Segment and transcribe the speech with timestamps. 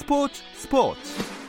[0.00, 1.39] 스포츠 스포츠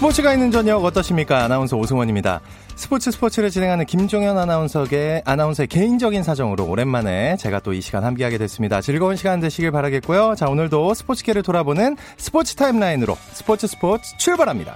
[0.00, 1.44] 스포츠가 있는 저녁 어떠십니까?
[1.44, 2.40] 아나운서 오승원입니다.
[2.74, 8.80] 스포츠 스포츠를 진행하는 김종현 아나운서의 아나운서의 개인적인 사정으로 오랜만에 제가 또 이 시간 함께하게 됐습니다.
[8.80, 10.36] 즐거운 시간 되시길 바라겠고요.
[10.36, 14.74] 자 오늘도 스포츠계를 돌아보는 스포츠 타임라인으로 스포츠 스포츠 출발합니다.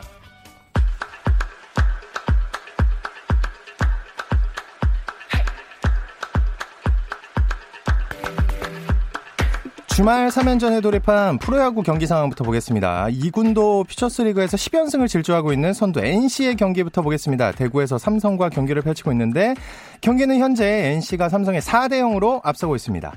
[9.94, 13.06] 주말 3연전에 돌입한 프로야구 경기 상황부터 보겠습니다.
[13.10, 17.52] 2군도 퓨처스리그에서 10연승을 질주하고 있는 선두 NC의 경기부터 보겠습니다.
[17.52, 19.54] 대구에서 삼성과 경기를 펼치고 있는데
[20.00, 23.12] 경기는 현재 NC가 삼성의 4대 0으로 앞서고 있습니다.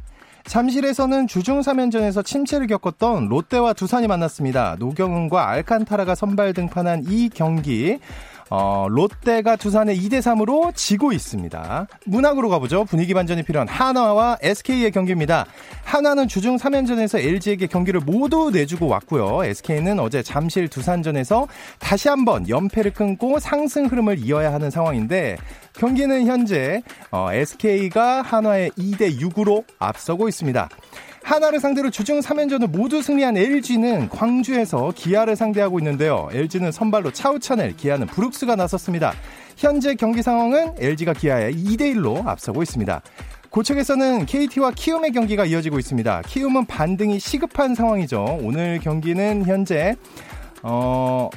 [0.46, 4.76] 잠실에서는 주중 3연전에서 침체를 겪었던 롯데와 두산이 만났습니다.
[4.78, 7.98] 노경은과 알칸타라가 선발 등판한 이 경기
[8.50, 11.88] 어, 롯데가 두산에 2대 3으로 지고 있습니다.
[12.06, 12.86] 문학으로 가보죠.
[12.86, 15.46] 분위기 반전이 필요한 하나와 SK의 경기입니다.
[15.84, 19.44] 한화는 주중 3연전에서 LG에게 경기를 모두 내주고 왔고요.
[19.44, 21.48] SK는 어제 잠실 두산전에서
[21.80, 25.38] 다시 한번 연패를 끊고 상승 흐름을 이어야 하는 상황인데
[25.74, 26.82] 경기는 현재
[27.12, 30.70] 어, SK가 한화에 2대 6으로 앞서고 있습니다.
[31.24, 36.30] 한화를 상대로 주중 3연전을 모두 승리한 LG는 광주에서 기아를 상대하고 있는데요.
[36.32, 39.14] LG는 선발로 차우찬을, 기아는 브룩스가 나섰습니다.
[39.58, 43.02] 현재 경기 상황은 LG가 기아에 2대1로 앞서고 있습니다.
[43.50, 46.22] 고척에서는 KT와 키움의 경기가 이어지고 있습니다.
[46.28, 48.40] 키움은 반등이 시급한 상황이죠.
[48.42, 49.96] 오늘 경기는 현재
[50.64, 51.30] 어,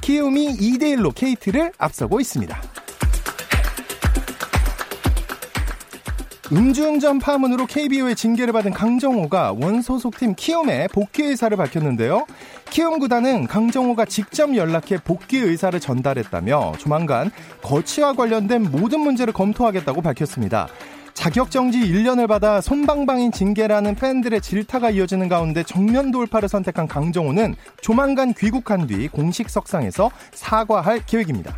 [0.00, 2.60] 키움이 2대1로 KT를 앞서고 있습니다.
[6.52, 12.26] 음주운전 파문으로 KBO의 징계를 받은 강정호가 원소속팀 키움에 복귀 의사를 밝혔는데요.
[12.70, 17.30] 키움 구단은 강정호가 직접 연락해 복귀 의사를 전달했다며 조만간
[17.62, 20.66] 거취와 관련된 모든 문제를 검토하겠다고 밝혔습니다.
[21.14, 28.88] 자격정지 1년을 받아 솜방망이 징계라는 팬들의 질타가 이어지는 가운데 정면 돌파를 선택한 강정호는 조만간 귀국한
[28.88, 31.54] 뒤 공식 석상에서 사과할 계획입니다.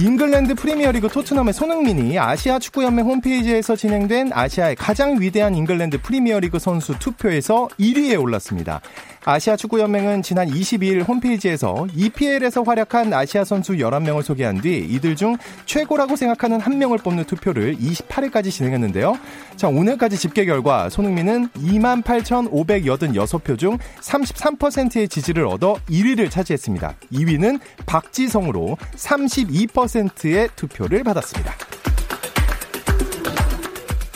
[0.00, 7.68] 잉글랜드 프리미어리그 토트넘의 손흥민이 아시아 축구연맹 홈페이지에서 진행된 아시아의 가장 위대한 잉글랜드 프리미어리그 선수 투표에서
[7.78, 8.80] 1위에 올랐습니다.
[9.24, 15.36] 아시아 축구연맹은 지난 22일 홈페이지에서 EPL에서 활약한 아시아 선수 11명을 소개한 뒤 이들 중
[15.66, 19.18] 최고라고 생각하는 한 명을 뽑는 투표를 28일까지 진행했는데요.
[19.56, 26.94] 자, 오늘까지 집계 결과 손흥민은 28,586표 중 33%의 지지를 얻어 1위를 차지했습니다.
[27.12, 31.54] 2위는 박지성으로 32%의 투표를 받았습니다.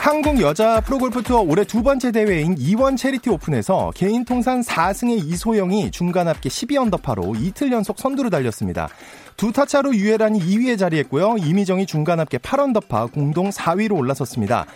[0.04, 5.92] 한국 여자 프로골프 투어 올해 두 번째 대회인 이원 체리티 오픈에서 개인 통산 4승의 이소영이
[5.92, 8.91] 중간 합계 12언더파로 이틀 연속 선두를 달렸습니다.
[9.38, 11.38] 두 타차로 유예란이 2위에 자리했고요.
[11.38, 14.66] 이미정이 중간 합계 8언더파 공동 4위로 올라섰습니다.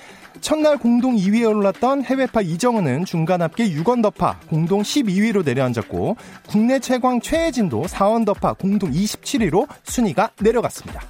[0.40, 6.16] 첫날 공동 2위에 올랐던 해외파 이정은은 중간 합계 6언더파 공동 12위로 내려앉았고
[6.48, 11.02] 국내 최광 최혜진도 4언더파 공동 27위로 순위가 내려갔습니다.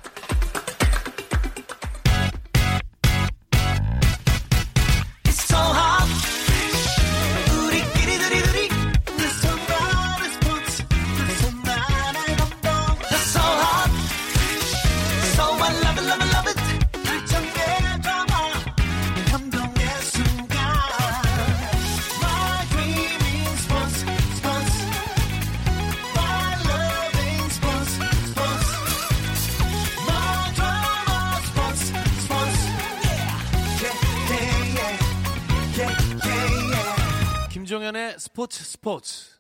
[38.39, 39.31] 스포츠 스포츠.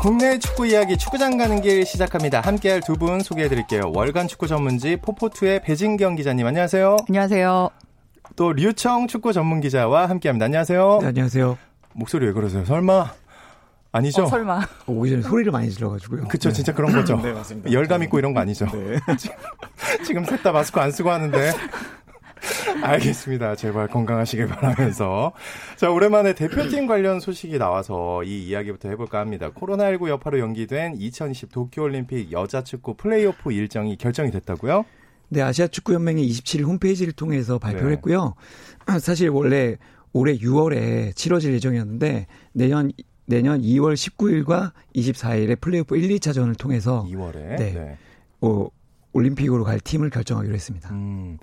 [0.00, 2.40] 국내 축구 이야기 축구장 가는 길 시작합니다.
[2.40, 3.92] 함께할 두 분 소개해드릴게요.
[3.94, 6.96] 월간 축구 전문지 포포투의 배진경 기자님 안녕하세요.
[7.08, 7.70] 안녕하세요.
[8.36, 10.46] 또 류청 축구 전문 기자와 함께합니다.
[10.46, 10.98] 안녕하세요.
[11.02, 11.58] 네, 안녕하세요.
[11.92, 12.64] 목소리 왜 그러세요?
[12.64, 13.12] 설마
[13.92, 14.24] 아니죠?
[14.24, 14.60] 어, 설마.
[14.86, 16.28] 오기 전에 소리를 많이 질러가지고요.
[16.28, 16.54] 그쵸, 네.
[16.54, 17.16] 진짜 그런 거죠.
[17.22, 17.72] 네, 맞습니다.
[17.72, 18.66] 열감 있고 이런 거 아니죠.
[18.66, 18.98] 네.
[20.04, 21.52] 지금 셋 다 마스크 안 쓰고 하는데.
[22.82, 23.56] 알겠습니다.
[23.56, 25.32] 제발 건강하시길 바라면서.
[25.76, 29.50] 자, 오랜만에 대표팀 관련 소식이 나와서 이 이야기부터 해볼까 합니다.
[29.50, 34.84] 코로나19 여파로 연기된 2020 도쿄올림픽 여자축구 플레이오프 일정이 결정이 됐다고요?
[35.28, 37.96] 네, 아시아 축구 연맹이 27일 홈페이지를 통해서 발표를 네.
[37.96, 38.34] 했고요.
[39.00, 39.76] 사실 원래
[40.12, 42.92] 올해 6월에 치러질 예정이었는데 내년
[43.26, 47.56] 내년 2월 19일과 24일에 플레이오프 1, 2차전을 통해서 2월에.
[47.56, 47.98] 네.
[48.40, 48.68] 어,
[49.16, 50.90] 올림픽으로 갈 팀을 결정하기로 했습니다.
[50.90, 51.38] 음.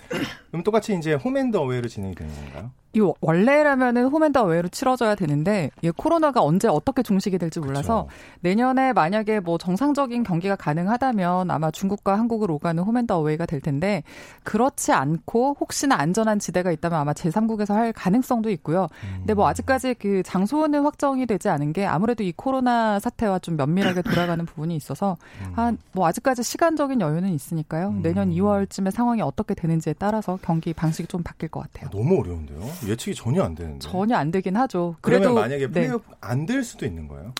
[0.49, 2.71] 그럼 똑같이 이제 홈 앤드 어웨이로 진행이 되는 건가요?
[2.95, 8.09] 이 원래라면은 홈 앤드 어웨이로 치러져야 되는데 이 코로나가 언제 어떻게 종식이 될지 몰라서 그렇죠.
[8.41, 14.03] 내년에 만약에 뭐 정상적인 경기가 가능하다면 아마 중국과 한국을 오가는 홈 앤드 어웨이가 될 텐데
[14.43, 18.87] 그렇지 않고 혹시나 안전한 지대가 있다면 아마 제3국에서 할 가능성도 있고요.
[19.03, 19.15] 음.
[19.19, 24.03] 근데 뭐 아직까지 그 장소는 확정이 되지 않은 게 아무래도 이 코로나 사태와 좀 면밀하게
[24.13, 25.79] 돌아가는 부분이 있어서 음.
[25.95, 27.89] 한 뭐 아직까지 시간적인 여유는 있으니까요.
[27.89, 28.01] 음.
[28.03, 31.87] 내년 2월쯤에 상황이 어떻게 되는지에 따라서 경기 방식이 좀 바뀔 것 같아요.
[31.87, 32.61] 아, 너무 어려운데요.
[32.87, 33.79] 예측이 전혀 안 되는데.
[33.79, 34.95] 전혀 안 되긴 하죠.
[35.01, 35.71] 그래도 만약에 네.
[35.71, 36.15] 플레이오프 네.
[36.21, 37.33] 안될 수도 있는 거예요?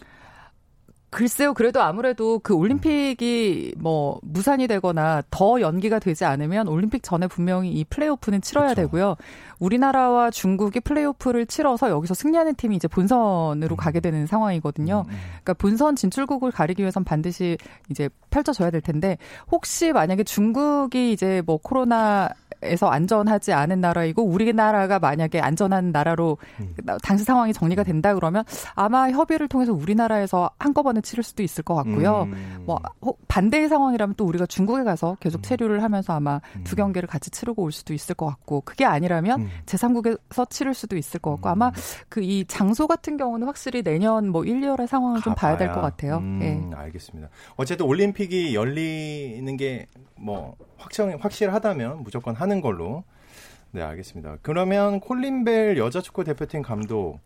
[1.13, 7.71] 글쎄요, 그래도 아무래도 그 올림픽이 뭐 무산이 되거나 더 연기가 되지 않으면 올림픽 전에 분명히
[7.71, 8.81] 이 플레이오프는 치러야 그렇죠.
[8.81, 9.15] 되고요.
[9.59, 13.77] 우리나라와 중국이 플레이오프를 치러서 여기서 승리하는 팀이 이제 본선으로 음.
[13.77, 15.05] 가게 되는 상황이거든요.
[15.07, 15.17] 음, 음.
[15.43, 17.59] 그러니까 본선 진출국을 가리기 위해선 반드시
[17.91, 19.19] 이제 펼쳐져야 될 텐데
[19.51, 22.29] 혹시 만약에 중국이 이제 뭐 코로나
[22.63, 26.73] 에서 안전하지 않은 나라이고 우리나라가 만약에 안전한 나라로 음.
[27.01, 28.43] 당시 상황이 정리가 된다 그러면
[28.73, 32.23] 아마 협의를 통해서 우리나라에서 한꺼번에 치를 수도 있을 것 같고요.
[32.23, 32.63] 음.
[32.65, 32.79] 뭐
[33.27, 35.41] 반대의 상황이라면 또 우리가 중국에 가서 계속 음.
[35.43, 36.63] 체류를 하면서 아마 음.
[36.63, 39.49] 두 경기를 같이 치르고 올 수도 있을 것 같고 그게 아니라면 음.
[39.67, 41.71] 제3국에서 치를 수도 있을 것 같고 아마
[42.09, 45.81] 그 이 장소 같은 경우는 확실히 내년 뭐 1, 2월의 상황을 좀 봐야 될 것
[45.81, 46.17] 같아요.
[46.17, 46.61] 음, 네.
[46.73, 47.29] 알겠습니다.
[47.57, 53.03] 어쨌든 올림픽이 열리는 게 뭐 확정 확실하다면 무조건 하는 걸로
[53.71, 54.37] 네 알겠습니다.
[54.41, 57.19] 그러면 콜린벨 여자 축구 대표팀 감독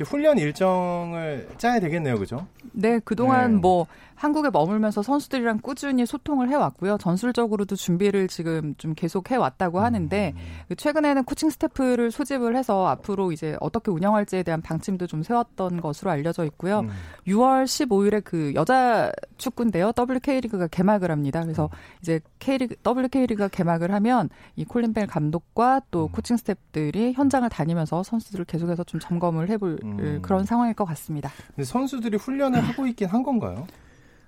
[0.00, 2.46] 훈련 일정을 짜야 되겠네요, 그죠?
[2.72, 3.58] 네, 그동안 네.
[3.58, 3.86] 뭐
[4.22, 6.96] 한국에 머물면서 선수들이랑 꾸준히 소통을 해왔고요.
[6.98, 10.76] 전술적으로도 준비를 지금 좀 계속 해왔다고 하는데 음.
[10.76, 16.44] 최근에는 코칭 스태프를 소집을 해서 앞으로 이제 어떻게 운영할지에 대한 방침도 좀 세웠던 것으로 알려져
[16.44, 16.80] 있고요.
[16.80, 16.90] 음.
[17.26, 19.90] 6월 15일에 그 여자 축구인데요.
[19.98, 21.42] WK리그가 개막을 합니다.
[21.42, 21.76] 그래서 음.
[22.00, 26.12] 이제 K리그 WK리그가 개막을 하면 이 콜린 벨 감독과 또 음.
[26.12, 30.22] 코칭 스태프들이 현장을 다니면서 선수들을 계속해서 좀 점검을 해볼 음.
[30.22, 31.28] 그런 상황일 것 같습니다.
[31.60, 33.66] 선수들이 훈련을 하고 있긴 한 건가요?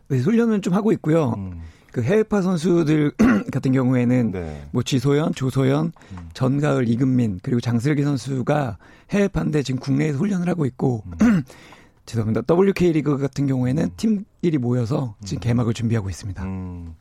[0.08, 1.34] 네, 훈련은 좀 하고 있고요.
[1.36, 1.62] 음.
[1.92, 3.12] 그 해외파 선수들
[3.52, 4.66] 같은 경우에는 네.
[4.72, 6.28] 뭐 지소연, 조소연, 음.
[6.34, 8.78] 전가을, 이금민 그리고 장슬기 선수가
[9.10, 11.44] 해외파인데 지금 국내에서 훈련을 하고 있고 음.
[12.04, 12.42] 죄송합니다.
[12.52, 13.90] WK 리그 같은 경우에는 음.
[13.96, 15.40] 팀끼리 모여서 지금 음.
[15.40, 16.42] 개막을 준비하고 있습니다.
[16.42, 16.94] 음.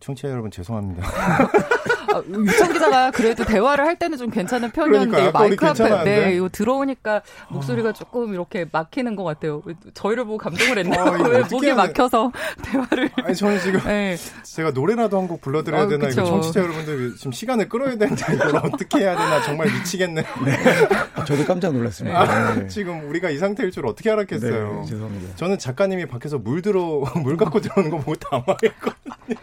[0.00, 1.02] 청취자 여러분 죄송합니다.
[2.18, 7.22] 아, 유청 기자가 그래도 대화를 할 때는 좀 괜찮은 편이었는데 마이크 앞에 네 이거 들어오니까
[7.50, 9.62] 목소리가 조금 이렇게 막히는 것 같아요.
[9.94, 11.04] 저희를 보고 감동을 했나요?
[11.04, 12.32] 어, 왜 목이 막혀서
[12.64, 13.10] 대화를?
[13.24, 14.16] 아니 저는 지금 네.
[14.42, 18.56] 제가 노래라도 한 곡 불러드려야 아, 되나 이거 청취자 여러분들 지금 시간을 끌어야 되는데 이걸
[18.58, 20.22] 어떻게 해야 되나 정말 미치겠네.
[20.44, 20.58] 네.
[21.26, 22.20] 저도 깜짝 놀랐습니다.
[22.20, 22.68] 아, 네.
[22.68, 24.82] 지금 우리가 이 상태일 줄 어떻게 알았겠어요.
[24.84, 25.34] 네, 죄송합니다.
[25.34, 29.36] 저는 작가님이 밖에서 물 들어 물 갖고 들어오는 거 보고 당황했거든요.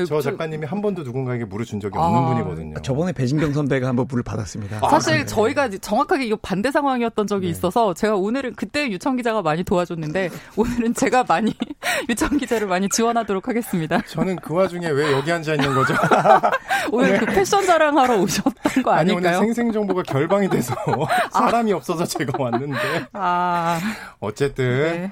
[0.00, 2.82] 네, 저 작가님이 한 번도 누군가에게 물을 준 적이 없는 아, 분이거든요.
[2.82, 4.78] 저번에 배진경 선배가 한번 물을 받았습니다.
[4.82, 5.24] 아, 사실 네.
[5.24, 7.50] 저희가 정확하게 이 반대 상황이었던 적이 네.
[7.50, 11.54] 있어서 제가 오늘은 그때 유청 기자가 많이 도와줬는데 오늘은 제가 많이
[12.08, 14.00] 유청 기자를 많이 지원하도록 하겠습니다.
[14.08, 15.94] 저는 그 와중에 왜 여기 앉아 있는 거죠?
[16.92, 19.38] 오늘 그 패션 자랑하러 오셨던 거 아니, 아닐까요?
[19.38, 20.74] 오늘 생생 정보가 결방이 돼서
[21.32, 21.76] 사람이 아.
[21.76, 23.06] 없어서 제가 왔는데.
[23.12, 23.80] 아.
[24.20, 24.64] 어쨌든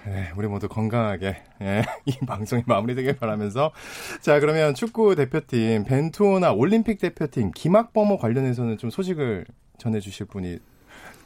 [0.05, 0.11] 네.
[0.11, 3.71] 네, 우리 모두 건강하게 예, 이 방송이 마무리되길 바라면서
[4.21, 9.45] 자 그러면 축구 대표팀 벤투호나 올림픽 대표팀 김학범호 관련해서는 좀 소식을
[9.79, 10.59] 전해주실 분이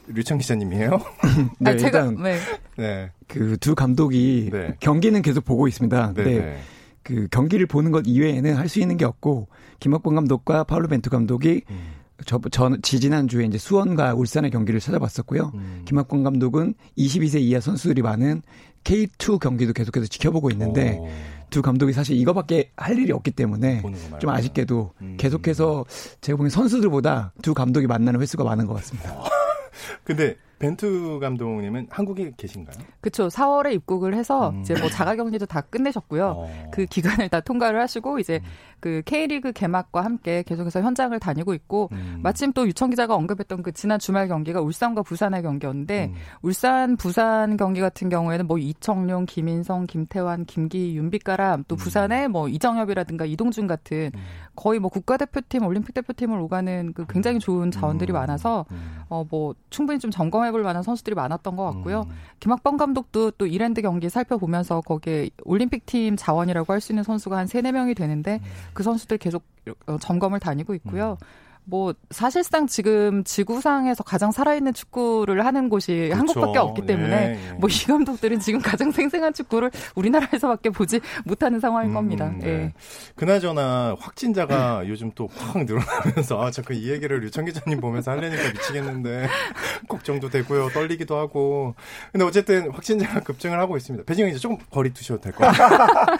[0.07, 0.89] 류청 기자님이에요?
[1.59, 2.37] 네, 아, 제가 네.
[2.77, 3.11] 네.
[3.27, 4.73] 그 두 감독이 네.
[4.79, 6.13] 경기는 계속 보고 있습니다.
[6.15, 6.57] 네, 네.
[7.03, 9.47] 그 경기를 보는 것 이외에는 할 수 있는 게 없고
[9.79, 11.79] 김학범 감독과 파울루 벤투 감독이 음.
[12.25, 15.51] 저, 저, 지지난 주에 이제 수원과 울산의 경기를 찾아봤었고요.
[15.53, 15.81] 음.
[15.85, 18.41] 김학권 감독은 22세 이하 선수들이 많은
[18.87, 21.09] K2 경기도 계속해서 지켜보고 있는데 오.
[21.49, 23.83] 두 감독이 사실 이거밖에 할 일이 없기 때문에
[24.19, 25.17] 좀 아쉽게도 음.
[25.17, 25.85] 계속해서
[26.21, 29.13] 제가 보기엔 선수들보다 두 감독이 만나는 횟수가 많은 것 같습니다.
[30.03, 32.77] 근데 벤투 감독님은 한국에 계신가요?
[32.99, 33.27] 그렇죠.
[33.27, 34.61] 4월에 입국을 해서 음.
[34.61, 36.25] 이제 뭐 자가격리도 다 끝내셨고요.
[36.25, 36.69] 어.
[36.71, 38.49] 그 기간을 다 통과를 하시고 이제 음.
[38.79, 42.19] 그 K리그 개막과 함께 계속해서 현장을 다니고 있고 음.
[42.23, 46.15] 마침 또 유청 기자가 언급했던 그 지난 주말 경기가 울산과 부산의 경기였는데 음.
[46.41, 51.77] 울산 부산 경기 같은 경우에는 뭐 이청용, 김인성, 김태환, 김기, 윤빛가람 또 음.
[51.77, 54.19] 부산에 뭐 이정엽이라든가 이동준 같은 음.
[54.55, 58.65] 거의 뭐 국가대표팀, 올림픽 대표팀을 오가는 그 굉장히 좋은 자원들이 많아서
[59.09, 62.01] 어 뭐 충분히 좀 점검해 경험해볼 만한 선수들이 많았던 것 같고요.
[62.07, 62.15] 음.
[62.39, 67.47] 김학범 감독도 또 이랜드 경기 살펴보면서 거기에 올림픽 팀 자원이라고 할 수 있는 선수가 한
[67.47, 68.49] 3, 4명이 되는데 음.
[68.73, 69.43] 그 선수들 계속
[69.87, 71.17] 어, 점검을 다니고 있고요.
[71.19, 71.25] 음.
[71.69, 76.15] 뭐 사실상 지금 지구상에서 가장 살아있는 축구를 하는 곳이 그렇죠.
[76.17, 77.51] 한국밖에 없기 때문에 예, 예.
[77.59, 82.31] 뭐이 감독들은 지금 가장 생생한 축구를 우리나라에서밖에 보지 못하는 상황인 음, 겁니다.
[82.39, 82.47] 네.
[82.47, 82.73] 예.
[83.15, 84.89] 그나저나 확진자가 네.
[84.89, 89.27] 요즘 또 확 늘어나면서 아 자꾸 이 얘기를 유청 기자님 보면서 하려니까 미치겠는데
[89.89, 91.75] 걱정도 되고요, 떨리기도 하고.
[92.13, 94.05] 근데 어쨌든 확진자가 급증을 하고 있습니다.
[94.05, 96.17] 배진영 이제 조금 거리 두셔도 될 것 같아요.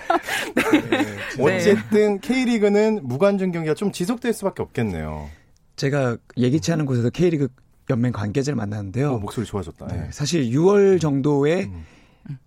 [0.89, 1.17] 네.
[1.39, 5.29] 어쨌든 K리그는 무관중 경기가 좀 지속될 수밖에 없겠네요.
[5.77, 7.47] 제가 예기치 않은 곳에서 K리그
[7.89, 9.13] 연맹 관계자를 만났는데요.
[9.13, 9.87] 어, 목소리 좋아졌다.
[9.87, 9.97] 네.
[10.01, 10.09] 네.
[10.11, 11.85] 사실 6월 정도에 음.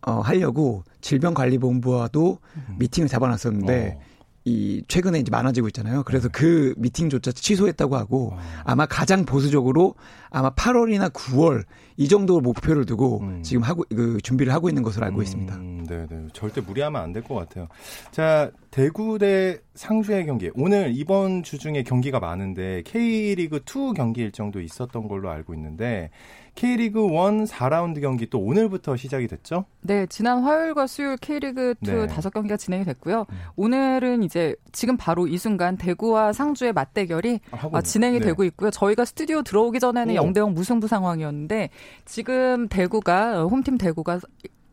[0.03, 2.77] 어, 하려고 질병관리본부와도 음.
[2.79, 4.10] 미팅을 잡아놨었는데 어.
[4.45, 6.03] 이 최근에 이제 많아지고 있잖아요.
[6.05, 6.33] 그래서 네.
[6.33, 8.39] 그 미팅조차 취소했다고 하고 어.
[8.65, 9.95] 아마 가장 보수적으로
[10.31, 11.65] 아마 8월이나 9월
[11.99, 13.43] 이 정도 목표를 두고 음.
[13.43, 15.59] 지금 하고 그 준비를 하고 있는 것으로 알고 음, 있습니다.
[15.59, 16.27] 네, 네.
[16.33, 17.69] 절대 무리하면 안 될 것 같아요.
[18.13, 20.51] 자, 대구 대 상주의 경기.
[20.55, 26.11] 오늘 이번 주 중에 경기가 많은데 K리그 2 경기 일정도 있었던 걸로 알고 있는데
[26.55, 29.65] K리그 1 4라운드 경기 또 오늘부터 시작이 됐죠?
[29.81, 32.07] 네, 지난 화요일과 수요일 K리그 2 네.
[32.07, 33.27] 5경기가 진행이 됐고요.
[33.31, 33.37] 음.
[33.57, 37.41] 오늘은 이제 지금 바로 이 순간 대구와 상주의 맞대결이
[37.73, 38.27] 아, 진행이 네.
[38.27, 38.71] 되고 있고요.
[38.71, 41.71] 저희가 스튜디오 들어오기 전에는 0대0 무승부 상황이었는데
[42.05, 44.21] 지금 대구가 홈팀 대구가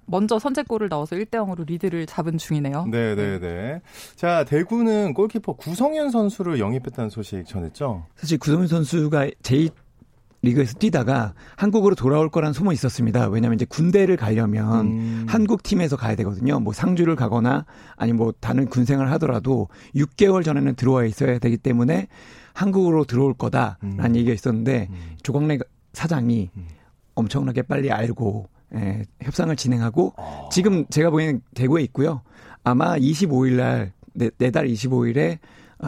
[0.07, 2.85] 먼저 선제골을 넣어서 1대 0으로 리드를 잡은 중이네요.
[2.89, 3.81] 네, 네, 네.
[4.15, 8.05] 자, 대구는 골키퍼 구성현 선수를 영입했다는 소식 전했죠?
[8.15, 9.71] 사실 구성현 선수가 제2
[10.47, 13.27] 리그에서 뛰다가 한국으로 돌아올 거란 소문이 있었습니다.
[13.27, 15.25] 왜냐하면 이제 군대를 가려면 음.
[15.27, 16.59] 한국 팀에서 가야 되거든요.
[16.59, 22.07] 뭐 상주를 가거나 아니 뭐 다른 군생을 하더라도 6개월 전에는 들어와 있어야 되기 때문에
[22.53, 24.15] 한국으로 들어올 거다라는 음.
[24.15, 24.95] 얘기가 있었는데 음.
[25.21, 25.59] 조광래
[25.93, 26.67] 사장이 음.
[27.15, 30.49] 엄청나게 빨리 알고 예, 협상을 진행하고 어.
[30.51, 32.21] 지금 제가 보기에는 대구에 있고요.
[32.63, 33.93] 아마 25일 날
[34.37, 35.39] 내달 25일에 어,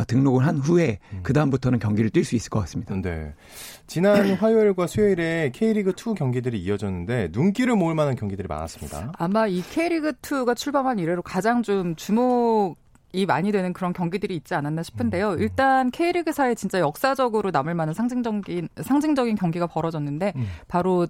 [0.08, 1.20] 등록을 한 후에 음.
[1.24, 2.96] 그 다음부터는 경기를 뛸 수 있을 것 같습니다.
[2.96, 3.34] 네.
[3.88, 9.14] 지난 화요일과 수요일에 K리그 2 경기들이 이어졌는데 눈길을 모을 만한 경기들이 많았습니다.
[9.18, 12.78] 아마 이 K리그 2가 출범한 이래로 가장 좀 주목
[13.12, 15.30] 이 많이 되는 그런 경기들이 있지 않았나 싶은데요.
[15.30, 15.42] 음, 음.
[15.42, 20.48] 일단 K리그사에 진짜 역사적으로 남을 만한 상징적인 상징적인 경기가 벌어졌는데 음.
[20.68, 21.08] 바로 어,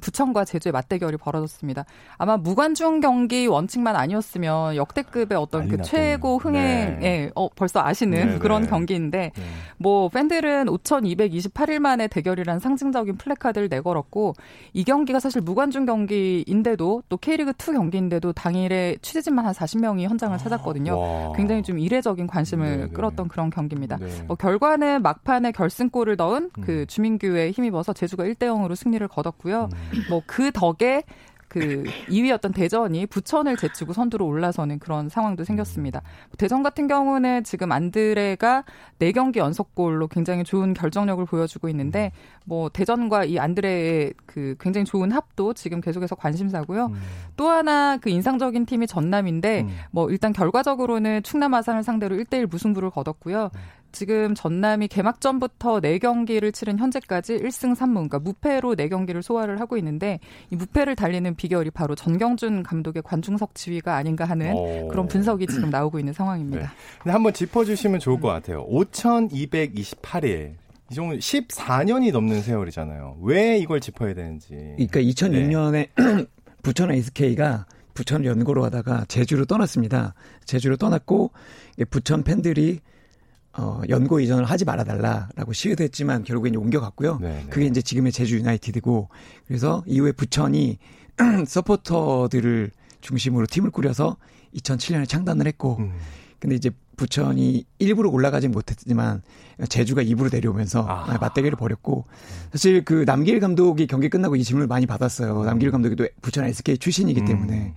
[0.00, 1.84] 부천과 제주의 맞대결이 벌어졌습니다.
[2.16, 7.06] 아마 무관중 경기 원칙만 아니었으면 역대급의 어떤 그 최고 흥행, 네.
[7.06, 8.68] 예, 어, 벌써 아시는 네, 그런 네.
[8.68, 9.42] 경기인데, 네.
[9.78, 14.34] 뭐, 팬들은 5,228일 만에 대결이란 상징적인 플래카드를 내걸었고,
[14.72, 20.98] 이 경기가 사실 무관중 경기인데도 또 K리그2 경기인데도 당일에 취재진만 한 40명이 현장을 아, 찾았거든요.
[20.98, 21.32] 와.
[21.32, 22.88] 굉장히 좀 이례적인 관심을 네, 네.
[22.92, 23.98] 끌었던 그런 경기입니다.
[24.26, 26.86] 뭐, 결과는 막판에 결승골을 넣은 그 음.
[26.86, 29.68] 주민규에 힘입어서 제주가 1대 0으로 승리를 거뒀고요.
[30.08, 31.02] 뭐 그 덕에
[31.48, 36.00] 그 2위였던 대전이 부천을 제치고 선두로 올라서는 그런 상황도 생겼습니다.
[36.38, 38.64] 대전 같은 경우는 지금 안드레가
[38.98, 42.10] 4경기 연속골로 굉장히 좋은 결정력을 보여주고 있는데
[42.46, 46.86] 뭐 대전과 이 안드레의 그 굉장히 좋은 합도 지금 계속해서 관심사고요.
[46.86, 46.94] 음.
[47.36, 49.68] 또 하나 그 인상적인 팀이 전남인데 음.
[49.90, 53.50] 뭐 일단 결과적으로는 충남 아산을 상대로 1대1 무승부를 거뒀고요.
[53.92, 53.94] 음.
[53.94, 60.18] 지금 전남이 개막전부터 4경기를 치른 현재까지 1승 3무, 그러니까 무패로 4경기를 소화를 하고 있는데
[60.50, 64.88] 이 무패를 달리는 비결이 바로 전경준 감독의 관중석 지위가 아닌가 하는 오.
[64.88, 66.60] 그런 분석이 지금 나오고 있는 상황입니다.
[66.60, 66.66] 네.
[66.98, 68.66] 근데 한번 짚어주시면 좋을 것 같아요.
[68.68, 70.54] 5,228일.
[70.90, 73.18] 이 정도 14년이 넘는 세월이잖아요.
[73.22, 74.48] 왜 이걸 짚어야 되는지.
[74.50, 75.88] 그러니까 2006년에 네.
[76.62, 80.14] 부천 SK가 부천 연고로 하다가 제주로 떠났습니다.
[80.44, 81.30] 제주로 떠났고
[81.90, 82.80] 부천 팬들이
[83.54, 87.18] 어, 연고 이전을 하지 말아달라라고 시위도 했지만 이제 옮겨갔고요.
[87.18, 87.34] 네네.
[87.34, 87.46] 네.
[87.50, 89.08] 그게 이제 지금의 제주 유나이티드고
[89.46, 90.78] 그래서 이후에 부천이
[91.46, 94.16] 서포터들을 중심으로 팀을 꾸려서
[94.54, 95.92] 2007년에 창단을 했고 음.
[96.38, 99.22] 근데 이제 부천이 일부러 올라가진 못했지만
[99.68, 101.18] 제주가 2부로 내려오면서 아.
[101.18, 102.06] 맞대결을 벌였고
[102.52, 105.40] 사실 그 남길 감독이 경기 끝나고 이 질문을 많이 받았어요.
[105.40, 105.46] 음.
[105.46, 107.26] 남길 감독이 또 부천 SK 출신이기 음.
[107.26, 107.74] 때문에 음.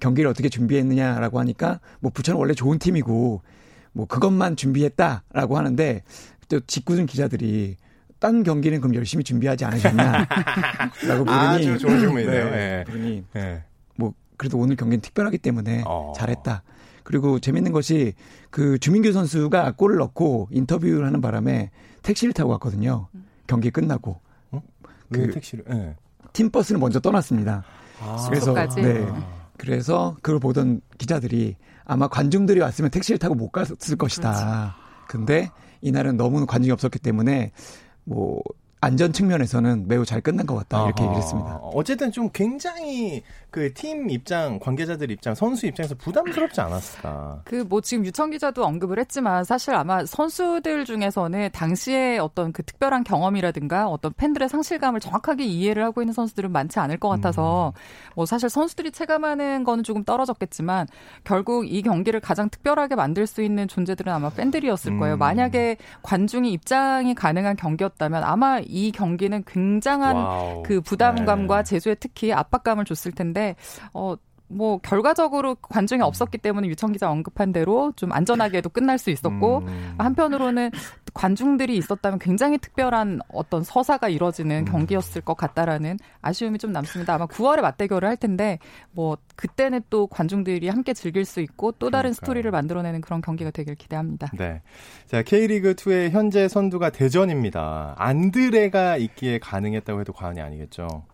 [0.00, 3.42] 경기를 어떻게 준비했느냐라고 하니까 뭐 부천은 원래 좋은 팀이고
[3.92, 6.02] 뭐 그것만 준비했다라고 하는데
[6.48, 7.76] 또 직구준 기자들이
[8.18, 10.28] 딴 경기는 그럼 열심히 준비하지 않으셨냐?
[11.08, 12.50] 라고 물으니 아주 좋은 질문이네요.
[12.50, 13.24] 네, 네.
[13.32, 13.64] 네.
[13.96, 16.12] 뭐 그래도 오늘 경기는 특별하기 때문에 어.
[16.16, 16.62] 잘했다.
[17.02, 18.12] 그리고 재밌는 것이
[18.50, 21.70] 그 주민규 선수가 골을 넣고 인터뷰를 하는 바람에
[22.02, 23.08] 택시를 타고 갔거든요.
[23.46, 24.20] 경기 끝나고.
[24.52, 24.62] 어?
[25.10, 25.64] 그 택시를?
[25.68, 25.96] 네.
[26.32, 27.64] 팀 버스를 먼저 떠났습니다.
[28.00, 28.26] 아.
[28.28, 29.06] 그래서 네.
[29.56, 31.56] 그래서 그걸 보던 기자들이
[31.90, 34.76] 아마 관중들이 왔으면 택시를 타고 못 갔을 것이다.
[35.08, 35.08] 그렇지.
[35.08, 37.50] 근데 이날은 너무 관중이 없었기 때문에
[38.04, 38.40] 뭐
[38.82, 41.56] 안전 측면에서는 매우 잘 끝난 것 같다 이렇게 얘기를 했습니다.
[41.62, 47.42] 어쨌든 좀 굉장히 그 팀 입장, 관계자들 입장, 선수 입장에서 부담스럽지 않았을까.
[47.44, 53.04] 그 뭐 지금 유청 기자도 언급을 했지만 사실 아마 선수들 중에서는 당시에 어떤 그 특별한
[53.04, 58.14] 경험이라든가 어떤 팬들의 상실감을 정확하게 이해를 하고 있는 선수들은 많지 않을 것 같아서 음.
[58.16, 60.86] 뭐 사실 선수들이 체감하는 거는 조금 떨어졌겠지만
[61.24, 65.14] 결국 이 경기를 가장 특별하게 만들 수 있는 존재들은 아마 팬들이었을 거예요.
[65.14, 65.18] 음.
[65.18, 70.62] 만약에 관중이 입장이 가능한 경기였다면 아마 이 경기는 굉장한 와우.
[70.62, 71.68] 그 부담감과 네.
[71.68, 73.56] 제주에 특히 압박감을 줬을 텐데
[73.92, 74.14] 어.
[74.50, 79.94] 뭐 결과적으로 관중이 없었기 때문에 유청 기자 언급한 대로 좀 안전하게도 끝날 수 있었고 음.
[79.98, 80.70] 한편으로는
[81.14, 84.64] 관중들이 있었다면 굉장히 특별한 어떤 서사가 이뤄지는 음.
[84.64, 87.14] 경기였을 것 같다라는 아쉬움이 좀 남습니다.
[87.14, 88.58] 아마 9월에 맞대결을 할 텐데
[88.90, 92.14] 뭐 그때는 또 관중들이 함께 즐길 수 있고 또 다른 그러니까요.
[92.14, 94.28] 스토리를 만들어내는 그런 경기가 되길 기대합니다.
[94.36, 94.62] 네.
[95.06, 97.94] 자, K리그 2의 현재 선두가 대전입니다.
[97.96, 101.04] 안드레가 있기에 가능했다고 해도 과언이 아니겠죠.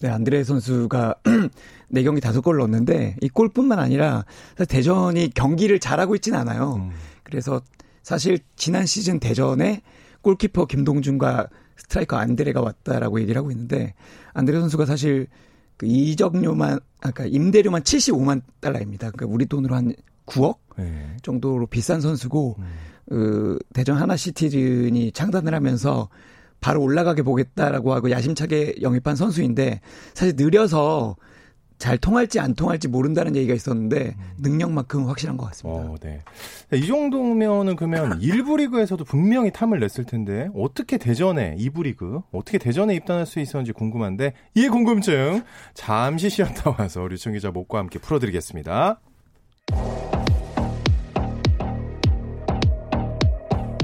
[0.00, 1.16] 네, 안드레 선수가
[1.92, 4.24] 4경기 5골 넣었는데 이 골뿐만 아니라
[4.68, 6.74] 대전이 경기를 잘하고 있지는 않아요.
[6.76, 6.90] 음.
[7.22, 7.60] 그래서
[8.02, 9.82] 사실 지난 시즌 대전에
[10.22, 13.94] 골키퍼 김동준과 스트라이커 안드레가 왔다라고 얘기를 하고 있는데
[14.34, 15.28] 안드레 선수가 사실
[15.76, 19.10] 그 이적료만 아까 그러니까 임대료만 75만 달러입니다.
[19.10, 19.94] 그러니까 우리 돈으로 한
[20.26, 21.16] 9억 네.
[21.22, 22.64] 정도로 비싼 선수고 음.
[23.08, 26.08] 그 대전 하나 시티즌이 창단을 하면서
[26.60, 29.80] 바로 올라가게 보겠다라고 하고 야심차게 영입한 선수인데
[30.14, 31.16] 사실 느려서
[31.78, 34.34] 잘 통할지 안 통할지 모른다는 얘기가 있었는데 음.
[34.38, 35.80] 능력만큼 확실한 것 같습니다.
[35.80, 36.20] 어, 네.
[36.72, 42.94] 이 정도면은 그러면 일부 리그에서도 분명히 탐을 냈을 텐데 어떻게 대전에 2부 리그 어떻게 대전에
[42.94, 45.42] 입단할 수 있었는지 궁금한데 이 궁금증
[45.74, 49.00] 잠시 쉬었다 와서 류청 기자 목과 함께 풀어드리겠습니다.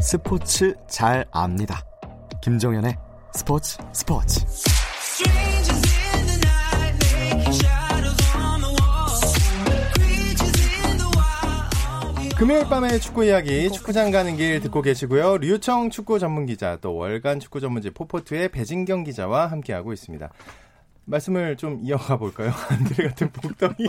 [0.01, 1.92] 스포츠 잘 압니다.
[2.43, 2.97] 김정현의
[3.35, 4.45] 스포츠 스포츠.
[12.37, 15.39] 금요일 밤의 축구 이야기 축구장 가는 길 듣고 계시고요.
[15.39, 20.29] 류청 축구 전문 기자 또 월간 축구 전문지 포포트의 배진경 기자와 함께하고 있습니다.
[21.05, 22.51] 말씀을 좀 이어가 볼까요?
[22.71, 23.87] 안드레 같은 복덩이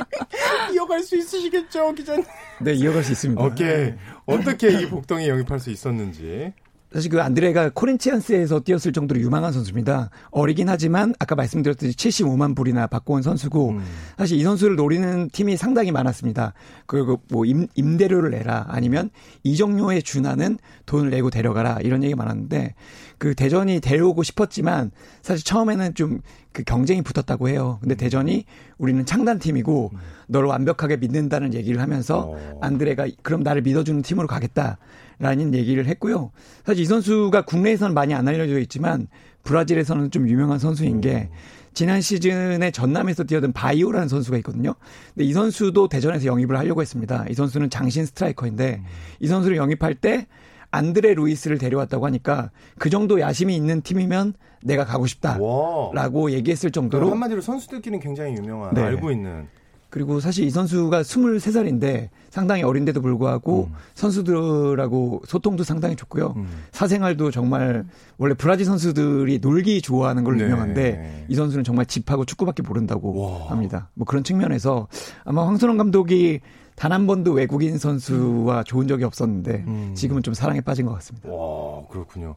[0.72, 2.24] 이어갈 수 있으시겠죠, 기자님?
[2.62, 3.42] 네, 이어갈 수 있습니다.
[3.42, 3.92] 오케이.
[4.24, 6.54] 어떻게 이 복덩이 영입할 수 있었는지.
[6.92, 10.10] 사실 그 안드레가 코린치안스에서 뛰었을 정도로 유망한 선수입니다.
[10.30, 13.82] 어리긴 하지만 아까 말씀드렸듯이 75만 불이나 받고 온 선수고 음.
[14.18, 16.52] 사실 이 선수를 노리는 팀이 상당히 많았습니다.
[16.86, 19.10] 그리고 뭐 임, 임대료를 내라 아니면
[19.42, 22.74] 이정료에 준하는 돈을 내고 데려가라 이런 얘기 많았는데
[23.22, 24.90] 그 대전이 데려오고 싶었지만
[25.22, 26.20] 사실 처음에는 좀
[26.52, 27.78] 그 경쟁이 붙었다고 해요.
[27.80, 28.44] 근데 대전이
[28.78, 29.98] 우리는 창단 팀이고 음.
[30.28, 32.58] 너를 완벽하게 믿는다는 얘기를 하면서 어.
[32.60, 34.78] 안드레가 그럼 나를 믿어주는 팀으로 가겠다.
[35.18, 36.32] 라는 얘기를 했고요.
[36.64, 39.06] 사실 이 선수가 국내에서는 많이 안 알려져 있지만
[39.44, 41.28] 브라질에서는 좀 유명한 선수인 게
[41.74, 44.74] 지난 시즌에 전남에서 뛰어든 바이오라는 선수가 있거든요.
[45.14, 47.24] 근데 이 선수도 대전에서 영입을 하려고 했습니다.
[47.30, 48.82] 이 선수는 장신 스트라이커인데
[49.20, 50.26] 이 선수를 영입할 때
[50.72, 56.32] 안드레 루이스를 데려왔다고 하니까 그 정도 야심이 있는 팀이면 내가 가고 싶다라고 와.
[56.32, 58.82] 얘기했을 정도로 한마디로 선수들끼리는 굉장히 유명한 네.
[58.82, 59.46] 알고 있는
[59.92, 63.76] 그리고 사실 이 선수가 23살인데 상당히 어린데도 불구하고 음.
[63.92, 66.32] 선수들하고 소통도 상당히 좋고요.
[66.34, 66.48] 음.
[66.70, 67.84] 사생활도 정말
[68.16, 70.44] 원래 브라질 선수들이 놀기 좋아하는 걸로 네.
[70.44, 73.50] 유명한데 이 선수는 정말 집하고 축구밖에 모른다고 와.
[73.50, 73.90] 합니다.
[73.92, 74.88] 뭐 그런 측면에서
[75.24, 76.40] 아마 황선홍 감독이
[76.82, 78.64] 단 한 번도 외국인 선수와 음.
[78.64, 79.92] 좋은 적이 없었는데 음.
[79.94, 81.28] 지금은 좀 사랑에 빠진 것 같습니다.
[81.30, 82.34] 와 그렇군요.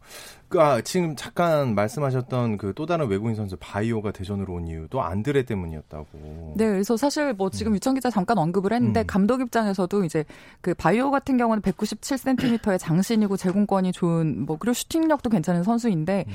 [0.49, 5.45] 그, 아, 지금 잠깐 말씀하셨던 그 또 다른 외국인 선수 바이오가 대전으로 온 이유도 안드레
[5.45, 6.53] 때문이었다고.
[6.57, 7.75] 네, 그래서 사실 뭐 지금 음.
[7.77, 9.07] 유청 기자 잠깐 언급을 했는데 음.
[9.07, 10.25] 감독 입장에서도 이제
[10.61, 16.33] 그 바이오 같은 경우는 197cm의 장신이고 제공권이 좋은 뭐 그리고 슈팅력도 괜찮은 선수인데 음.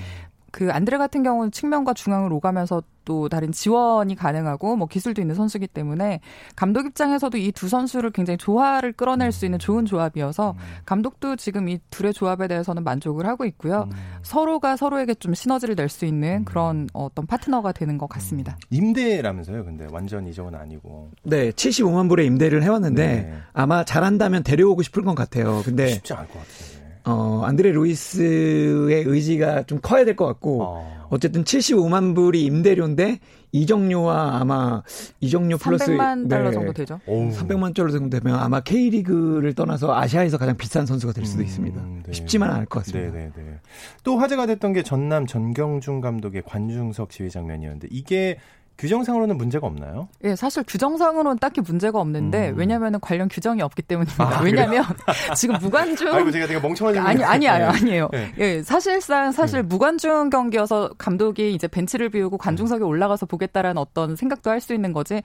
[0.50, 5.66] 그 안드레 같은 경우는 측면과 중앙을 오가면서 또 다른 지원이 가능하고 뭐 기술도 있는 선수기
[5.66, 6.20] 때문에
[6.54, 10.56] 감독 입장에서도 이 두 선수를 굉장히 조화를 끌어낼 수 있는 좋은 조합이어서 음.
[10.86, 13.88] 감독도 지금 이 둘의 조합에 대해서는 만족을 하고 있고요.
[13.90, 13.96] 음.
[14.22, 16.44] 서로가 서로에게 좀 시너지를 낼 수 있는 음.
[16.44, 18.56] 그런 어떤 파트너가 되는 것 같습니다.
[18.70, 21.10] 임대라면서요, 근데 완전 이적은 아니고.
[21.24, 23.34] 네, 75만 불의 임대를 해왔는데 네.
[23.52, 25.62] 아마 잘한다면 데려오고 싶을 것 같아요.
[25.64, 26.79] 근데 쉽지 않을 것 같아요.
[27.04, 31.06] 어, 안드레 루이스의 의지가 좀 커야 될 것 같고, 어.
[31.10, 33.18] 어쨌든 75만 불이 임대료인데,
[33.52, 34.82] 이정료와 아마,
[35.20, 35.86] 이정료 플러스.
[35.86, 37.00] 300만 달러 네, 정도 되죠?
[37.06, 37.30] 오.
[37.30, 41.82] 300만 달러 정도 되면 아마 K리그를 떠나서 아시아에서 가장 비싼 선수가 될 수도 음, 있습니다.
[42.06, 42.12] 네.
[42.12, 43.10] 쉽지만 않을 것 같습니다.
[43.12, 43.58] 네, 네, 네.
[44.04, 48.38] 또 화제가 됐던 게 전남 전경준 감독의 관중석 지휘 장면이었는데, 이게
[48.80, 50.08] 규정상으로는 문제가 없나요?
[50.24, 52.54] 예, 사실 규정상으로는 딱히 문제가 없는데 음.
[52.56, 54.38] 왜냐하면 관련 규정이 없기 때문입니다.
[54.38, 54.82] 아, 왜냐하면
[55.36, 58.08] 지금 무관중 아이고 제가 되게 멍청한 아니 아니 아니 아니에요.
[58.10, 58.32] 네.
[58.38, 59.68] 예, 사실상 사실 음.
[59.68, 65.22] 무관중 경기여서 감독이 이제 벤치를 비우고 관중석에 올라가서 보겠다라는 어떤 생각도 할 수 있는 거지.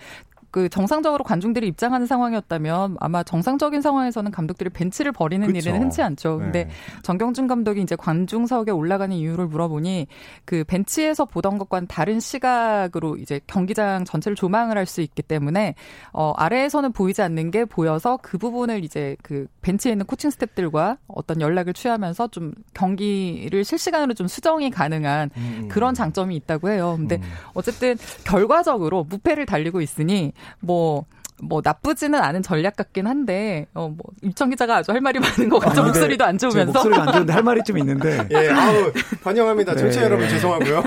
[0.55, 5.69] 그 정상적으로 관중들이 입장하는 상황이었다면 아마 정상적인 상황에서는 감독들이 벤치를 버리는 그쵸.
[5.69, 6.37] 일은 흔치 않죠.
[6.37, 6.69] 근데 네.
[7.01, 10.07] 정경준 감독이 이제 관중석에 올라가는 이유를 물어보니
[10.45, 15.73] 그 벤치에서 보던 것과는 다른 시각으로 이제 경기장 전체를 조망을 할 수 있기 때문에
[16.13, 21.41] 어 아래에서는 보이지 않는 게 보여서 그 부분을 이제 그 벤치에 있는 코칭 스탭들과 어떤
[21.41, 25.59] 연락을 취하면서 좀 경기를 실시간으로 좀 수정이 가능한 음.
[25.63, 25.67] 음.
[25.69, 26.93] 그런 장점이 있다고 해요.
[26.97, 27.23] 근데 음.
[27.55, 31.05] 어쨌든 결과적으로 무패를 달리고 있으니 뭐,
[31.41, 35.81] 뭐 나쁘지는 않은 전략 같긴 한데 어뭐 유청 기자가 아주 할 말이 많은 것 같죠
[35.81, 39.99] 아, 목소리도 안 좋으면서 목소리가 안 좋은데 할 말이 좀 있는데 예 아우 환영합니다 청취자
[39.99, 40.05] 네.
[40.05, 40.83] 여러분 죄송하고요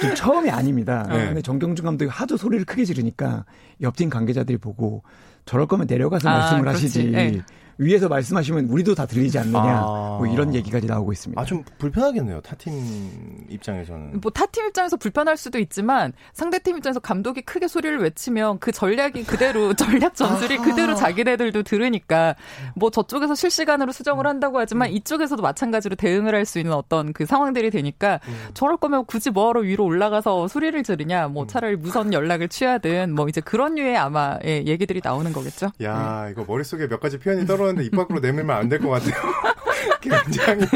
[0.00, 1.26] 좀 처음이 아닙니다 네.
[1.28, 3.46] 근데 정경준 감독이 하도 소리를 크게 지르니까
[3.80, 5.02] 옆팀 관계자들이 보고
[5.46, 6.84] 저럴 거면 내려가서 아, 말씀을 그렇지.
[6.84, 7.42] 하시지 네.
[7.78, 10.16] 위에서 말씀하시면 우리도 다 들리지 않느냐 아.
[10.18, 11.40] 뭐 이런 얘기까지 나오고 있습니다.
[11.40, 14.20] 아 좀 불편하겠네요 타팀 입장에서는.
[14.20, 19.72] 뭐 타팀 입장에서 불편할 수도 있지만 상대팀 입장에서 감독이 크게 소리를 외치면 그 전략이 그대로
[19.78, 20.62] 전략 전술이 아.
[20.62, 22.34] 그대로 자기네들도 들으니까
[22.74, 24.94] 뭐 저쪽에서 실시간으로 수정을 한다고 하지만 음.
[24.94, 28.34] 이쪽에서도 마찬가지로 대응을 할 수 있는 어떤 그 상황들이 되니까 음.
[28.54, 31.46] 저럴 거면 굳이 뭐하러 위로 올라가서 소리를 지르냐 뭐 음.
[31.48, 35.70] 차라리 무선 연락을 취하든 뭐 이제 그런 류의 아마 예, 얘기들이 나오는 거겠죠.
[35.82, 36.30] 야 네.
[36.32, 39.14] 이거 머릿속에 몇 가지 표현이 떨어 들었는데 입 밖으로 내밀면 안 될 것 같아요.
[40.00, 40.66] 굉장히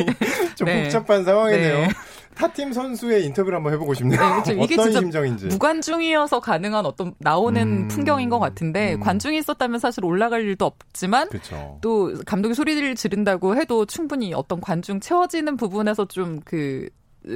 [0.55, 0.83] 좀 네.
[0.85, 1.81] 복잡한 상황이네요.
[1.81, 1.89] 네.
[2.35, 4.19] 타팀 선수의 인터뷰를 한번 해보고 싶네요.
[4.19, 4.53] 네, 그렇죠.
[4.53, 5.47] 이게 어떤 심정인지.
[5.49, 9.01] 무관중이어서 가능한 어떤 나오는 음, 풍경인 것 같은데 음.
[9.01, 11.79] 관중이 있었다면 사실 올라갈 일도 없지만 그쵸.
[11.83, 16.89] 또 감독이 소리를 지른다고 해도 충분히 어떤 관중 채워지는 부분에서 좀그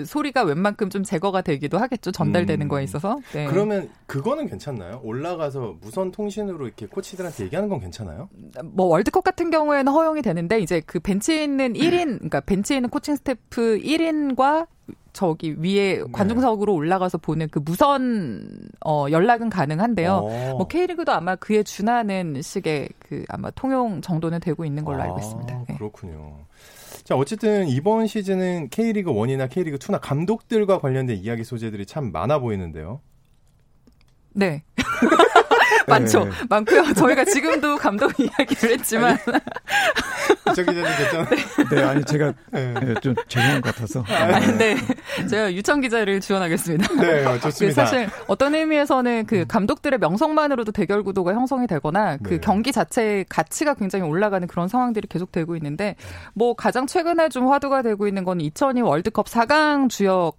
[0.05, 2.12] 소리가 웬만큼 좀 제거가 되기도 하겠죠.
[2.12, 2.68] 전달되는 음.
[2.68, 3.18] 거에 있어서.
[3.33, 3.46] 네.
[3.46, 5.01] 그러면 그거는 괜찮나요?
[5.05, 8.29] 올라가서 무선 통신으로 이렇게 코치들한테 얘기하는 건 괜찮아요?
[8.64, 13.16] 뭐 월드컵 같은 경우에는 허용이 되는데 이제 그 벤치에 있는 1인 그러니까 벤치에 있는 코칭
[13.16, 14.66] 스태프 1인과
[15.12, 16.05] 저기 위에 네.
[16.12, 20.12] 관중석으로 올라가서 보는 그 무선 어 연락은 가능한데요.
[20.12, 20.55] 어.
[20.59, 25.55] 뭐 K리그도 아마 그에 준하는 식의 그 아마 통용 정도는 되고 있는 걸로 알고 있습니다.
[25.55, 25.75] 아, 네.
[25.77, 26.37] 그렇군요.
[27.05, 33.01] 자, 어쨌든 이번 시즌은 K리그 1이나 K리그 2나 감독들과 관련된 이야기 소재들이 참 많아 보이는데요.
[34.35, 34.64] 네.
[35.88, 36.25] 많죠.
[36.25, 36.31] 네.
[36.51, 36.92] 많고요.
[36.94, 39.16] 저희가 지금도 감독 이야기를 했지만.
[40.55, 41.27] 저 기자님 괜찮아요?
[41.71, 42.75] 네, 아니, 제가 네.
[42.75, 44.03] 네, 좀 죄송한 것 같아서.
[44.09, 44.77] 아니, 네.
[45.29, 46.95] 제가 유청 기자를 지원하겠습니다.
[47.01, 47.85] 네, 어, 좋습니다.
[47.85, 52.39] 사실 어떤 의미에서는 그 감독들의 명성만으로도 대결 구도가 형성이 되거나 그 네.
[52.39, 55.97] 경기 자체의 가치가 굉장히 올라가는 그런 상황들이 계속되고 있는데
[56.35, 60.39] 뭐 가장 최근에 좀 화두가 되고 있는 건 2002 월드컵 4강 주역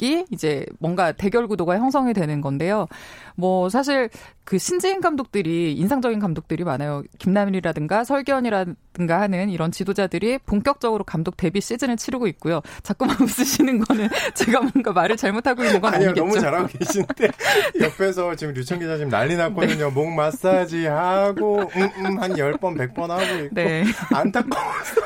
[0.00, 2.86] 이 이제 뭔가 대결 구도가 형성이 되는 건데요.
[3.34, 4.10] 뭐 사실
[4.44, 7.02] 그 신지인 감독들이 인상적인 감독들이 많아요.
[7.18, 12.60] 김남일이라든가 설기현이라든가 하는 이런 지도자들이 본격적으로 감독 데뷔 시즌을 치르고 있고요.
[12.82, 16.26] 자꾸만 웃으시는 거는 제가 뭔가 말을 잘못하고 있는 건 아니요, 아니겠죠.
[16.26, 17.28] 너무 잘하고 계신데
[17.82, 19.88] 옆에서 지금 류청 기자 지금 난리 났거든요.
[19.88, 19.90] 네.
[19.90, 23.84] 목 마사지 하고 음음 한 10번 100번 하고 있고 네.
[24.14, 25.00] 안타까워서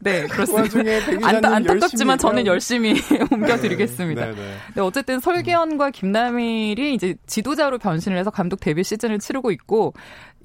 [0.00, 1.28] 네, 그 그렇습니다.
[1.28, 2.94] 안, 안타깝지만 저는 열심히
[3.30, 4.24] 옮겨 드리겠습니다.
[4.24, 4.80] 네, 네, 네.
[4.80, 9.94] 어쨌든 설기현과 김남일이 이제 지도자로 변신을 해서 감독 데뷔 시즌을 치르고 있고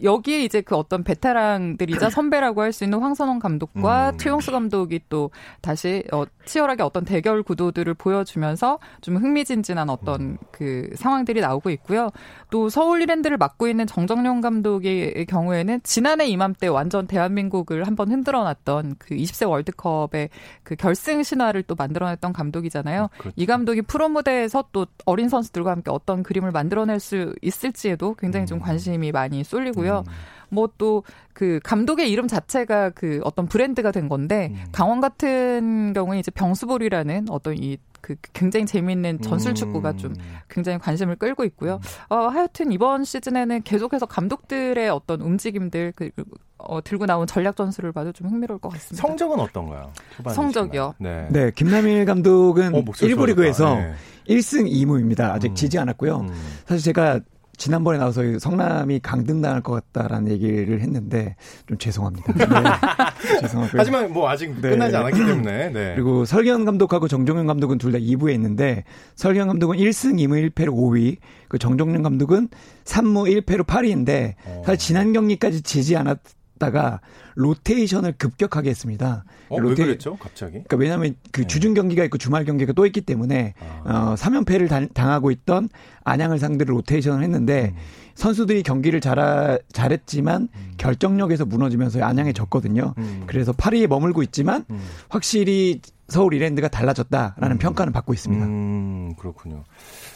[0.01, 4.17] 여기에 이제 그 어떤 베테랑들이자 선배라고 할 수 있는 황선홍 감독과 음.
[4.17, 5.29] 최용수 감독이 또
[5.61, 10.37] 다시 어, 치열하게 어떤 대결 구도들을 보여주면서 좀 흥미진진한 어떤 음.
[10.51, 12.09] 그 상황들이 나오고 있고요.
[12.49, 19.15] 또 서울 이랜드를 맡고 있는 정정용 감독의 경우에는 지난해 이맘때 완전 대한민국을 한번 흔들어놨던 그
[19.15, 20.29] 20세 월드컵의
[20.63, 23.09] 그 결승 신화를 또 만들어냈던 감독이잖아요.
[23.17, 23.33] 그렇죠.
[23.35, 28.57] 이 감독이 프로 무대에서 또 어린 선수들과 함께 어떤 그림을 만들어낼 수 있을지에도 굉장히 좀
[28.57, 28.61] 음.
[28.61, 29.93] 관심이 많이 쏠리고 요.
[29.93, 30.03] 있고요.
[30.07, 30.13] 음.
[30.49, 34.65] 뭐또 그 감독의 이름 자체가 그 어떤 브랜드가 된 건데 음.
[34.71, 39.97] 강원 같은 경우에 이제 병수볼이라는 어떤 이 그 굉장히 재미있는 전술 축구가 음.
[39.97, 40.13] 좀
[40.49, 41.79] 굉장히 관심을 끌고 있고요.
[42.09, 42.13] 음.
[42.13, 46.09] 어, 하여튼 이번 시즌에는 계속해서 감독들의 어떤 움직임들 그
[46.57, 49.07] 어, 들고 나온 전략 전술을 봐도 좀 흥미로울 것 같습니다.
[49.07, 49.91] 성적은 어떤가요?
[50.33, 50.95] 성적이요.
[50.99, 51.27] 네.
[51.31, 53.93] 네, 김남일 감독은 어, 1부 리그에서 네.
[54.27, 55.31] 1승 2무입니다.
[55.31, 55.55] 아직 음.
[55.55, 56.17] 지지 않았고요.
[56.17, 56.33] 음.
[56.65, 57.21] 사실 제가
[57.57, 61.35] 지난번에 나와서 성남이 강등당할 것 같다라는 얘기를 했는데
[61.67, 62.33] 좀 죄송합니다.
[62.33, 63.39] 네.
[63.41, 63.79] 죄송하고요.
[63.79, 64.69] 하지만 뭐 아직 네.
[64.69, 65.69] 끝나지 않았기 때문에.
[65.69, 65.93] 네.
[65.95, 68.85] 그리고 설경 감독하고 정종현 감독은 둘 다 2부에 있는데
[69.15, 72.49] 설경 감독은 1승 2무 1패로 5위, 그 정종현 감독은
[72.85, 74.63] 3무 1패로 8위인데 어.
[74.65, 76.17] 사실 지난 경기까지 지지 않았
[76.63, 77.01] 쉬었다가
[77.35, 79.25] 로테이션을 급격하게 했습니다.
[79.49, 79.83] 어, 로테...
[79.83, 80.15] 왜 그랬죠?
[80.15, 80.51] 갑자기?
[80.53, 81.47] 그러니까 왜냐하면 그 네.
[81.47, 84.11] 주중 경기가 있고 주말 경기가 또 있기 때문에 아.
[84.11, 85.69] 어, 3연패를 당하고 있던
[86.03, 87.81] 안양을 상대로 로테이션을 했는데 음.
[88.15, 90.73] 선수들이 경기를 잘 잘했지만 음.
[90.77, 92.93] 결정력에서 무너지면서 안양에 졌거든요.
[92.97, 93.23] 음.
[93.25, 94.79] 그래서 8위에 머물고 있지만 음.
[95.09, 97.57] 확실히 서울 이랜드가 달라졌다라는 음.
[97.57, 98.45] 평가는 받고 있습니다.
[98.45, 99.63] 음, 그렇군요.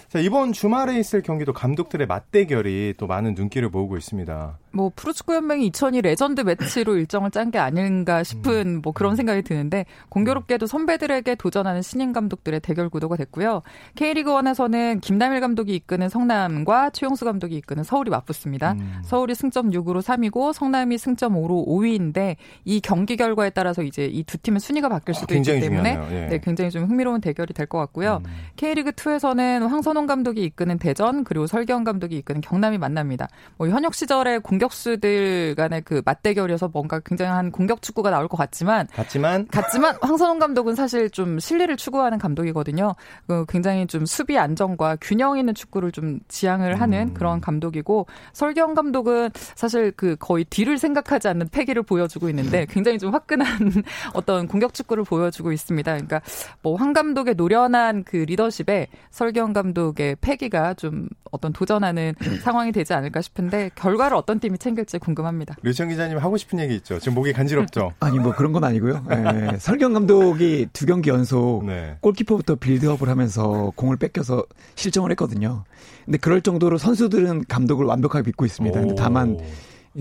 [0.09, 4.57] 자, 이번 주말에 있을 경기도 감독들의 맞대결이 또 많은 눈길을 모으고 있습니다.
[4.71, 8.81] 뭐 프로축구 연맹이 2002 레전드 매치로 일정을 짠 게 아닌가 싶은 음.
[8.83, 13.63] 뭐 그런 생각이 드는데 공교롭게도 선배들에게 도전하는 신인 감독들의 대결 구도가 됐고요.
[13.95, 18.73] K리그 1에서는 김남일 감독이 이끄는 성남과 최용수 감독이 이끄는 서울이 맞붙습니다.
[18.73, 19.01] 음.
[19.03, 24.37] 서울이 승점 6으로 3위고 성남이 승점 5로 5위인데 이 경기 결과에 따라서 이제 이 두
[24.37, 26.27] 팀의 순위가 바뀔 수도 아, 있기 때문에 예.
[26.27, 28.21] 네, 굉장히 좀 흥미로운 대결이 될 것 같고요.
[28.25, 28.31] 음.
[28.57, 33.27] K리그 2에서는 황선홍 감독이 이끄는 대전 그리고 설경 감독이 이끄는 경남이 만납니다.
[33.57, 38.87] 뭐 현역 시절에 공격 공격수들 간의 그 맞대결이어서 뭔가 굉장한 공격 축구가 나올 것 같지만
[38.93, 42.95] 같지만 같지만 황선홍 감독은 사실 좀 실리를 추구하는 감독이거든요.
[43.27, 47.13] 그 굉장히 좀 수비 안정과 균형 있는 축구를 좀 지향을 하는 음.
[47.13, 53.13] 그런 감독이고 설경 감독은 사실 그 거의 뒤를 생각하지 않는 패기를 보여주고 있는데 굉장히 좀
[53.13, 53.47] 화끈한
[54.13, 55.91] 어떤 공격 축구를 보여주고 있습니다.
[55.91, 56.21] 그러니까
[56.61, 62.93] 뭐 황 감독의 노련한 그 리더십에 설경 감독 의 패기가 좀 어떤 도전하는 상황이 되지
[62.93, 65.55] 않을까 싶은데 결과를 어떤 팀이 챙길지 궁금합니다.
[65.61, 66.99] 류청 기자님 하고 싶은 얘기 있죠?
[66.99, 67.93] 지금 목이 간지럽죠?
[68.01, 69.03] 아니 뭐 그런 건 아니고요.
[69.07, 71.97] 네, 설경 감독이 두 경기 연속 네.
[72.01, 74.43] 골키퍼부터 빌드업을 하면서 공을 뺏겨서
[74.75, 75.63] 실점을 했거든요.
[76.05, 78.79] 근데 그럴 정도로 선수들은 감독을 완벽하게 믿고 있습니다.
[78.79, 79.37] 근데 다만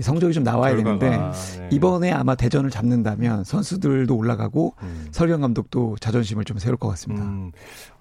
[0.01, 1.69] 성적이 좀 나와야 결과가, 되는데 네.
[1.71, 5.07] 이번에 아마 대전을 잡는다면 선수들도 올라가고 음.
[5.11, 7.23] 설경 감독도 자존심을 좀 세울 것 같습니다.
[7.23, 7.51] 음.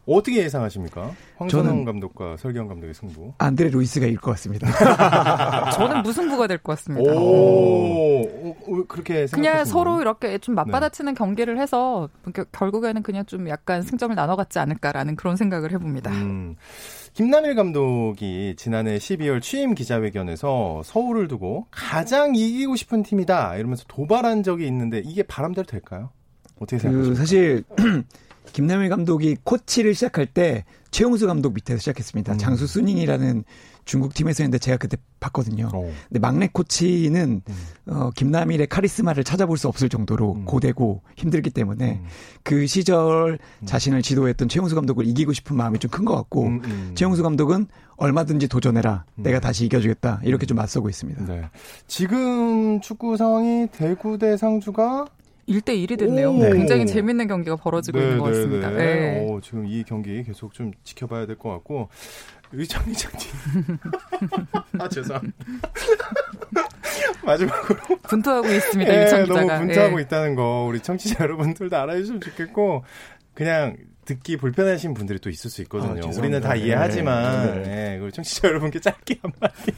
[0.06, 1.12] 어떻게 예상하십니까?
[1.36, 3.32] 황선홍 감독과 설경 감독의 승부.
[3.38, 4.68] 안드레 루이스가 이길 것 같습니다.
[5.72, 7.12] 저는 무승부가 될 것 같습니다.
[7.12, 11.18] 오, 오 그렇게 그냥 서로 이렇게 좀 맞받아치는 네.
[11.18, 12.08] 경기를 해서
[12.52, 16.10] 결국에는 그냥 좀 약간 승점을 나눠갔지 않을까라는 그런 생각을 해봅니다.
[16.12, 16.56] 음.
[17.14, 24.66] 김남일 감독이 지난해 12월 취임 기자회견에서 서울을 두고 가장 이기고 싶은 팀이다 이러면서 도발한 적이
[24.66, 26.10] 있는데 이게 바람대로 될까요?
[26.60, 27.14] 어떻게 생각하십니까?
[27.14, 27.64] 그 사실
[28.56, 32.32] 김남일 감독이 코치를 시작할 때 최용수 감독 밑에서 시작했습니다.
[32.32, 32.38] 음.
[32.38, 33.44] 장수 순닝이라는
[33.84, 35.68] 중국 팀에서 했는데 제가 그때 봤거든요.
[35.74, 35.92] 오.
[36.08, 37.54] 근데 막내 코치는 음.
[37.92, 40.44] 어, 김남일의 카리스마를 찾아볼 수 없을 정도로 음.
[40.46, 42.06] 고되고 힘들기 때문에 음.
[42.44, 43.66] 그 시절 음.
[43.66, 46.92] 자신을 지도했던 최용수 감독을 이기고 싶은 마음이 좀 큰 것 같고 음, 음.
[46.94, 47.66] 최용수 감독은
[47.96, 49.04] 얼마든지 도전해라.
[49.16, 50.20] 내가 다시 이겨주겠다.
[50.24, 51.26] 이렇게 좀 맞서고 있습니다.
[51.26, 51.42] 네.
[51.88, 55.04] 지금 축구 상황이 대구 대 상주가
[55.48, 56.32] 1대 1이 됐네요.
[56.32, 56.52] 네.
[56.52, 58.70] 굉장히 재밌는 경기가 벌어지고 네, 있는 것 네, 같습니다.
[58.70, 59.20] 네, 네.
[59.28, 61.88] 오, 지금 이 경기 계속 좀 지켜봐야 될 것 같고
[62.52, 63.26] 의정 기자님.
[64.78, 65.34] 아 죄송합니다.
[67.24, 68.90] 마지막으로 분투하고 있습니다.
[68.92, 69.44] 네, 의정 기자가.
[69.44, 70.02] 너무 분투하고 네.
[70.02, 72.84] 있다는 거 우리 청취자 여러분들도 알아주시면 좋겠고
[73.34, 76.00] 그냥 듣기 불편하신 분들이 또 있을 수 있거든요.
[76.06, 77.98] 아, 우리는 다 이해하지만 네.
[77.98, 78.10] 네.
[78.12, 79.72] 청취자 여러분께 짧게 한마디.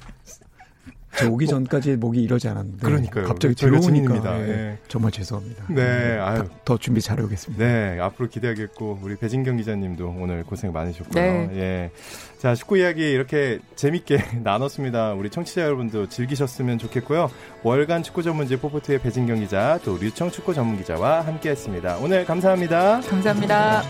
[1.18, 2.84] 저 오기 전까지 목이 이러지 않았는데.
[2.86, 3.24] 그러니까요.
[3.26, 4.38] 갑자기 들어오니까.
[4.38, 4.46] 네.
[4.46, 4.78] 네.
[4.88, 5.64] 정말 죄송합니다.
[5.68, 6.18] 네, 네.
[6.18, 6.44] 아유.
[6.64, 7.64] 더 준비 잘 해오겠습니다.
[7.64, 11.22] 네, 앞으로 기대하겠고 우리 배진경 기자님도 오늘 고생 많으셨고요.
[11.22, 11.48] 네.
[11.54, 11.90] 예.
[12.38, 15.14] 자, 축구 이야기 이렇게 재밌게 나눴습니다.
[15.14, 17.30] 우리 청취자 여러분도 즐기셨으면 좋겠고요.
[17.62, 21.98] 월간 축구 전문지 포포트의 배진경 기자, 또 류청 축구 전문 기자와 함께했습니다.
[21.98, 23.00] 오늘 감사합니다.
[23.00, 23.82] 감사합니다.